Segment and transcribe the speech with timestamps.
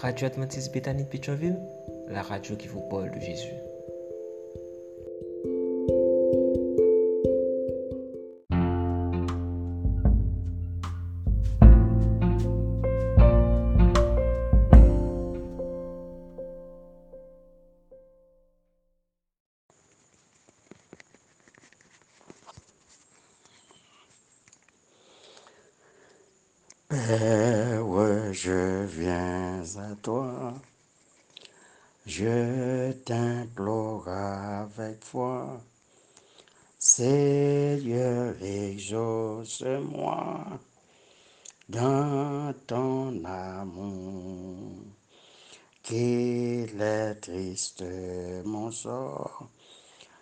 [0.00, 1.58] Radio Adventiste Bethany de Pétionville,
[2.08, 3.52] la radio qui vous parle de Jésus.
[28.32, 30.54] Je viens à toi,
[32.06, 35.60] je t'implore avec foi.
[36.78, 40.44] Seigneur, exauce-moi
[41.68, 44.84] dans ton amour.
[45.82, 47.82] Qu'il est triste
[48.44, 49.48] mon sort,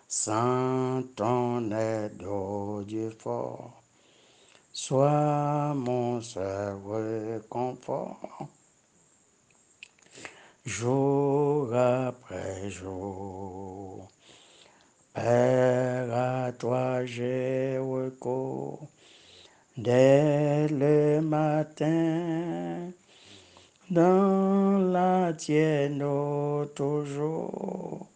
[0.07, 3.78] sans ton aide, ô Dieu fort.
[4.81, 8.47] Sois mon seul réconfort,
[10.65, 14.07] jour après jour.
[15.13, 18.87] Père, à toi j'ai recours
[19.77, 22.89] dès le matin,
[23.91, 26.05] dans la tienne
[26.73, 28.07] toujours,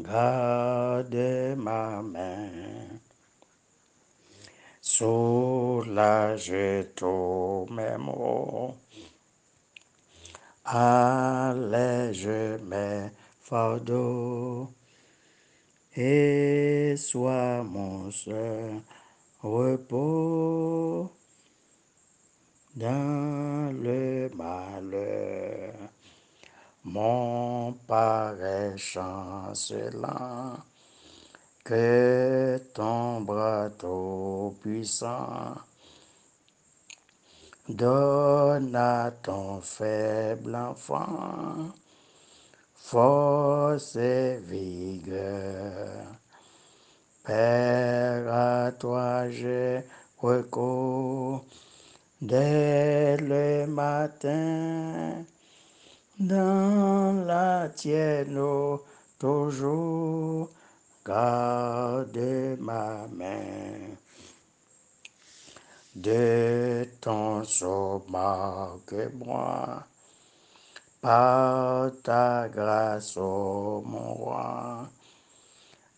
[0.00, 2.91] garde ma main.
[4.94, 6.52] Soulage
[6.94, 7.96] tous mes
[10.66, 12.28] allège
[12.60, 14.68] mes fardeaux,
[15.96, 18.82] et sois mon seul
[19.40, 21.10] repos
[22.76, 25.72] dans le malheur.
[26.84, 30.58] Mon pareil chancelant,
[31.64, 35.54] que ton bras tout puissant
[37.68, 41.72] donne à ton faible enfant
[42.92, 45.88] force et vigueur.
[47.24, 49.82] Père, à toi j'ai
[50.18, 51.44] recours
[52.20, 55.24] dès le matin,
[56.18, 58.38] dans la tienne
[59.18, 60.50] toujours
[61.04, 63.96] garde ma main.
[65.94, 69.84] De ton sceau marque-moi,
[71.00, 74.88] par ta grâce, ô mon roi,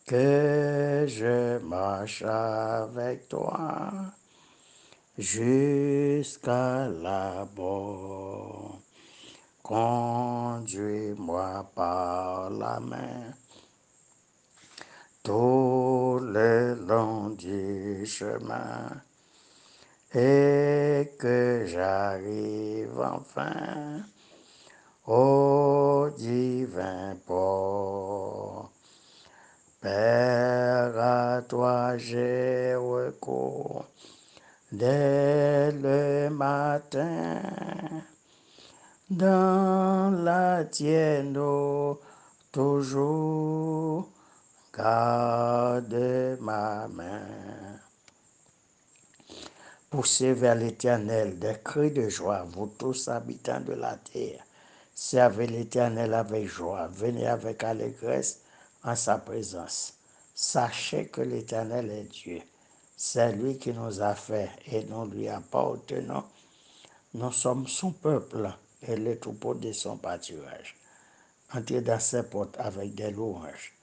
[0.07, 3.93] que je marche avec toi
[5.17, 8.81] jusqu'à la mort.
[9.63, 13.33] Conduis-moi par la main
[15.25, 18.91] tout le long du chemin
[20.15, 24.03] et que j'arrive enfin
[25.07, 28.71] au divin port.
[29.81, 33.87] Père, à toi j'ai recours
[34.71, 37.41] dès le matin
[39.09, 41.39] dans la tienne
[42.53, 44.04] toujours
[44.77, 47.79] garde ma main.
[49.89, 54.45] Poussez vers l'Éternel des cris de joie, vous tous habitants de la terre.
[54.93, 58.41] Servez l'Éternel avec joie, venez avec allégresse
[58.83, 59.95] en sa présence.
[60.35, 62.41] Sachez que l'Éternel est Dieu.
[62.97, 66.25] C'est lui qui nous a fait et nous lui appartenons.
[67.15, 68.51] Nous sommes son peuple
[68.83, 70.77] et le troupeau de son pâturage.
[71.55, 73.74] Entrez dans ses portes avec des louanges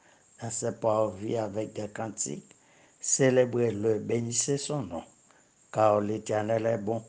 [0.41, 2.55] dans ses parvis avec des cantiques.
[2.99, 5.03] Célébrez-le, bénissez son nom,
[5.71, 7.03] car l'Éternel est bon.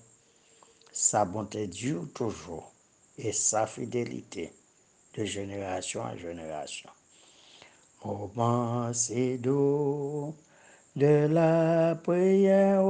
[0.93, 2.73] Sa bonté dure toujours
[3.19, 4.53] et sa fidélité
[5.17, 6.91] de génération en génération.
[8.05, 10.35] Moment si doux
[10.97, 12.85] de la prière,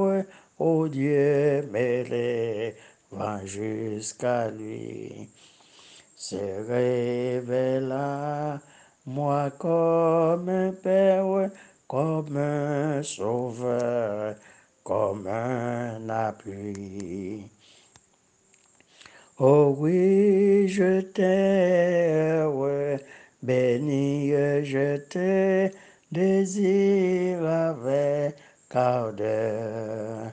[0.59, 2.75] ô Dieu mêlé,
[3.11, 5.29] va jusqu'à lui,
[6.17, 6.37] se
[6.67, 8.61] révéla
[9.07, 11.51] moi comme un père,
[11.89, 14.35] comme un sauveur,
[14.85, 17.51] comme un appui.
[19.39, 22.99] Oh oui, je t'aime,
[23.43, 25.71] béni, je te
[26.13, 28.37] désire avec
[28.75, 30.33] ardeur,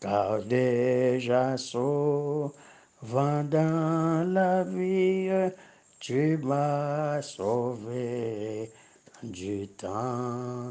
[0.00, 2.52] car déjà souvent
[3.44, 5.30] dans la vie,
[6.04, 8.70] tu m'as sauvé
[9.22, 10.68] du tentateur.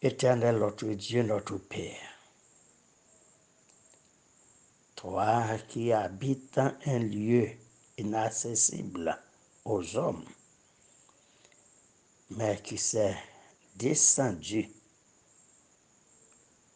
[0.00, 2.20] Éternel notre Dieu, notre Père,
[4.94, 7.48] Toi qui habites un lieu
[7.98, 9.18] inaccessible
[9.64, 10.24] aux hommes,
[12.30, 13.16] mais qui s'est
[13.74, 14.70] descendu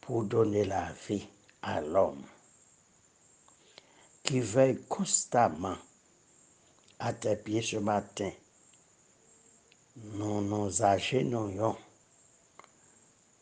[0.00, 1.28] pour donner la vie
[1.62, 2.25] à l'homme,
[4.26, 5.76] qui veille constamment
[6.99, 8.32] à tes pieds ce matin.
[9.96, 11.76] Nous nous agenouillons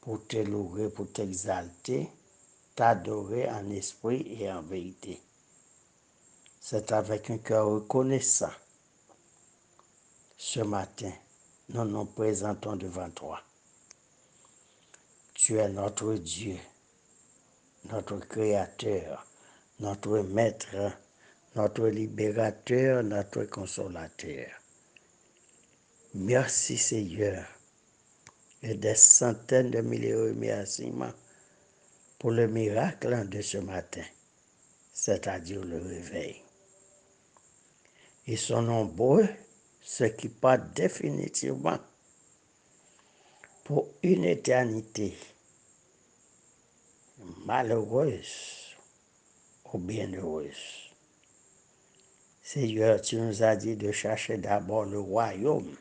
[0.03, 2.11] pour te louer, pour t'exalter,
[2.77, 5.19] t'adorer en esprit et en vérité.
[6.61, 8.53] C'est avec un cœur reconnaissant.
[10.37, 11.13] Ce matin,
[11.71, 13.41] nous nous présentons devant toi.
[15.33, 16.59] Tu es notre Dieu,
[17.91, 19.27] notre Créateur,
[19.81, 20.93] notre Maître,
[21.56, 24.47] notre Libérateur, notre Consolateur.
[26.15, 27.44] Merci Seigneur
[28.62, 31.12] et des centaines de milliers de remerciements
[32.19, 34.05] pour le miracle de ce matin,
[34.93, 36.41] c'est-à-dire le réveil.
[38.26, 39.29] Ils sont nombreux
[39.82, 41.79] ceux qui partent définitivement
[43.65, 45.17] pour une éternité
[47.44, 48.63] malheureuse
[49.79, 50.91] bienheureuse.
[52.43, 55.75] Seigneur, tu nous as dit de chercher d'abord le royaume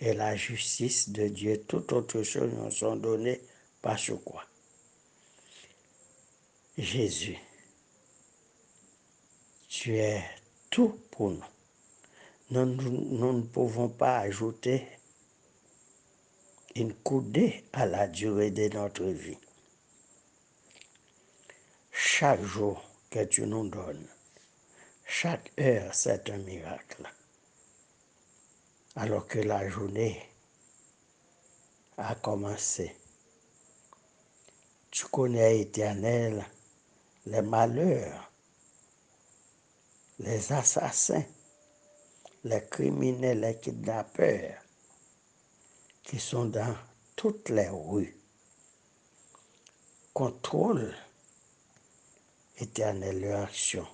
[0.00, 1.62] et la justice de Dieu.
[1.68, 3.40] Toutes autres choses nous sont données
[3.80, 4.44] parce quoi?
[6.76, 7.38] Jésus,
[9.68, 10.22] tu es
[10.70, 11.32] tout pour.
[12.50, 14.86] Nous, nous ne pouvons pas ajouter
[16.74, 19.38] une coudée à la durée de notre vie.
[22.02, 24.08] Chaque jour que tu nous donnes,
[25.04, 27.06] chaque heure, c'est un miracle.
[28.96, 30.26] Alors que la journée
[31.98, 32.96] a commencé.
[34.90, 36.42] Tu connais, éternel,
[37.26, 38.32] les malheurs,
[40.20, 41.26] les assassins,
[42.44, 44.62] les criminels, les kidnappeurs
[46.02, 46.74] qui sont dans
[47.14, 48.16] toutes les rues.
[50.14, 50.94] Contrôle
[52.60, 53.86] éternel action.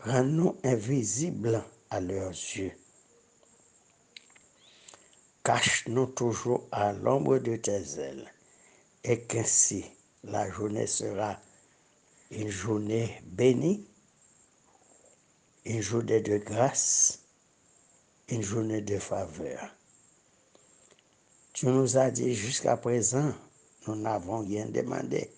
[0.00, 2.72] Rends-nous invisibles à leurs yeux.
[5.44, 8.32] Cache-nous toujours à l'ombre de tes ailes
[9.04, 9.84] et qu'ainsi
[10.24, 11.38] la journée sera
[12.30, 13.86] une journée bénie,
[15.64, 17.20] une journée de grâce,
[18.28, 19.74] une journée de faveur.
[21.52, 23.32] Tu nous as dit jusqu'à présent,
[23.86, 25.30] nous n'avons rien demandé,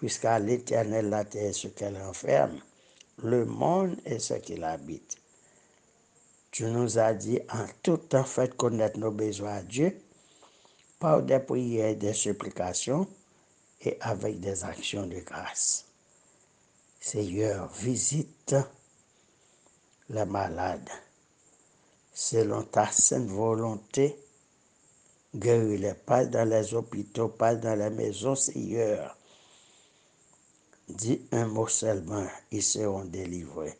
[0.00, 2.58] puisqu'à l'éternel la terre ce qu'elle renferme,
[3.22, 5.18] le monde et ce qu'il habite.
[6.50, 9.94] Tu nous as dit en tout temps, faites connaître nos besoins à Dieu
[10.98, 13.06] par des prières des supplications
[13.82, 15.84] et avec des actions de grâce.
[16.98, 18.56] Seigneur, visite
[20.08, 20.88] les malades
[22.14, 24.16] selon ta sainte volonté.
[25.34, 29.16] Guéris-les, pas dans les hôpitaux, pas dans les maisons, Seigneur.
[30.96, 33.78] Dis un mot seulement, ils seront délivrés.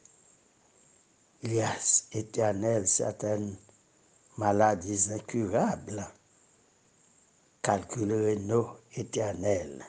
[1.43, 1.73] Il y a
[2.12, 3.57] éternel certaines
[4.37, 6.07] maladies incurables.
[7.62, 9.85] Calculerez-nous éternel.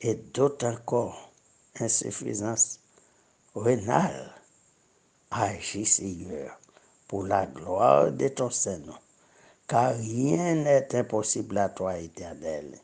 [0.00, 1.32] Et d'autres encore,
[1.80, 2.80] insuffisance
[3.54, 4.34] rénale.
[5.30, 6.58] Agis, Seigneur,
[7.06, 9.00] pour la gloire de ton Seigneur
[9.68, 12.80] car rien n'est impossible à toi, éternel.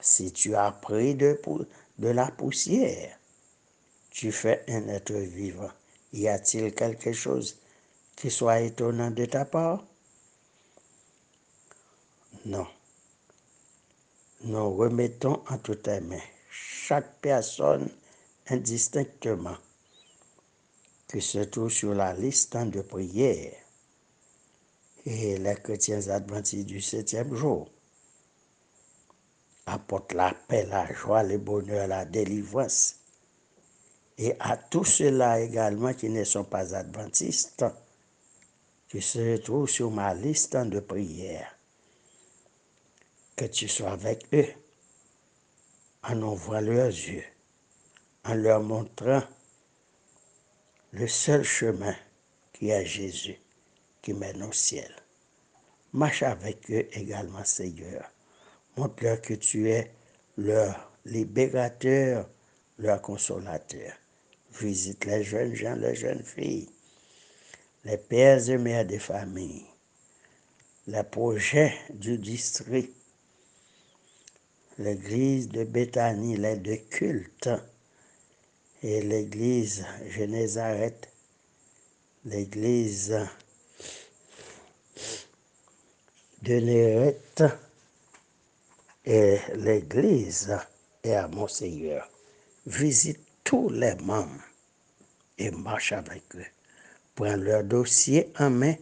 [0.00, 1.38] Si tu as pris de,
[2.00, 3.18] de la poussière,
[4.10, 5.70] tu fais un être vivant.
[6.14, 7.58] Y a-t-il quelque chose
[8.16, 9.84] qui soit étonnant de ta part?
[12.46, 12.66] Non.
[14.42, 16.18] Nous remettons entre tes mains
[16.50, 17.90] chaque personne
[18.48, 19.58] indistinctement
[21.06, 23.52] qui se trouve sur la liste de prière
[25.04, 27.70] et les chrétiens adventistes du septième jour
[29.72, 32.96] apportent la paix, la joie, le bonheur, la délivrance.
[34.18, 37.64] Et à tous ceux-là également qui ne sont pas adventistes,
[38.88, 41.56] qui se trouvent sur ma liste de prière,
[43.36, 44.48] que tu sois avec eux,
[46.02, 47.24] en ouvrant leurs yeux,
[48.24, 49.22] en leur montrant
[50.92, 51.94] le seul chemin
[52.52, 53.38] qui est Jésus
[54.02, 54.94] qui mène au ciel.
[55.92, 58.10] Marche avec eux également, Seigneur.
[58.76, 59.90] Montre-leur que tu es
[60.36, 62.28] leur libérateur,
[62.78, 63.92] leur consolateur.
[64.60, 66.68] Visite les jeunes gens, les jeunes filles,
[67.84, 69.66] les pères et mères des familles,
[70.86, 72.92] les projets du district,
[74.78, 77.50] l'église de Béthanie, les deux cultes,
[78.82, 81.08] et l'église Génézareth,
[82.24, 83.14] l'église
[86.42, 87.44] de Nérette
[89.04, 90.56] et l'église
[91.02, 92.08] est à Monseigneur.
[92.66, 94.42] Visite tous les membres
[95.38, 96.44] et marche avec eux.
[97.14, 98.74] Prends leur dossier en main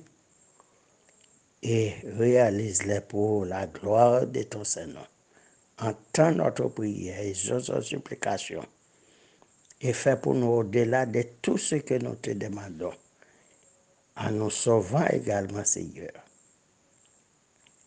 [1.63, 5.09] et réalise-les pour la gloire de ton Seigneur.
[5.81, 8.67] Entends notre prière et nos supplications
[9.81, 12.95] et fais pour nous au-delà de tout ce que nous te demandons,
[14.17, 16.11] en nous sauvant également, Seigneur.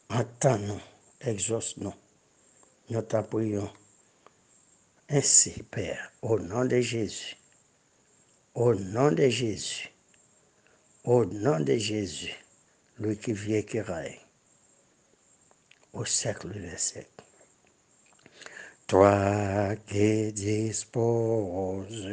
[0.09, 0.79] Entends-nous,
[1.19, 1.93] exauce-nous.
[2.91, 3.71] Nous t'en prions.
[5.07, 7.37] Ainsi, Père, au nom de Jésus,
[8.53, 9.89] au nom de Jésus,
[11.05, 12.35] au nom de Jésus,
[12.99, 14.19] lui qui vient qui règne,
[15.93, 17.23] au siècle des siècles.
[18.87, 22.09] Toi qui disposes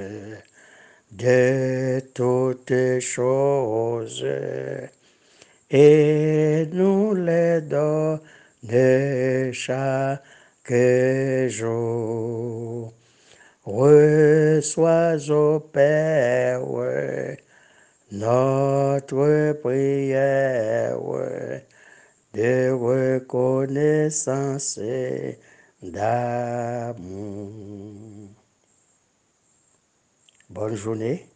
[1.10, 4.24] de toutes choses
[5.70, 8.20] et nous les donnes
[9.52, 10.22] chaque
[11.48, 12.92] jour.
[13.64, 16.62] Reçois au Père
[18.10, 20.98] notre prière
[22.34, 25.38] de reconnaissance et
[25.82, 27.04] d'amour.
[30.48, 31.26] Bonne journée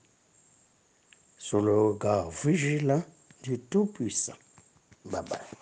[1.36, 3.04] sous le regard vigilant
[3.42, 4.32] du Tout-Puissant.
[5.04, 5.61] Bye bye.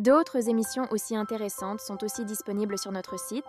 [0.00, 3.44] D'autres émissions aussi intéressantes sont aussi disponibles sur notre site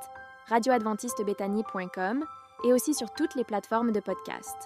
[0.50, 2.26] radioadventistebethany.com
[2.66, 4.58] et aussi sur toutes les plateformes de podcast.